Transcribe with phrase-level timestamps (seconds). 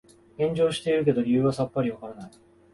[0.39, 2.31] 炎上してるけど理由がさっぱりわからない